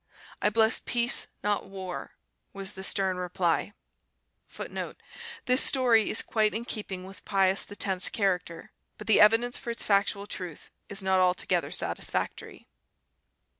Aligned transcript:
"I 0.41 0.49
bless 0.49 0.79
peace, 0.83 1.27
not 1.43 1.67
war," 1.67 2.13
was 2.53 2.71
the 2.71 2.83
stern 2.83 3.17
reply.[*] 3.17 3.75
[*] 4.71 5.45
This 5.45 5.61
story 5.63 6.09
is 6.09 6.23
quite 6.23 6.55
in 6.55 6.65
keeping 6.65 7.03
with 7.03 7.23
Pius 7.23 7.67
X's 7.69 8.09
character, 8.09 8.71
but 8.97 9.05
the 9.05 9.21
evidence 9.21 9.59
for 9.59 9.69
its 9.69 9.83
factual 9.83 10.25
truth 10.25 10.71
is 10.89 11.03
not 11.03 11.19
altogether 11.19 11.69
satisfactory. 11.69 12.67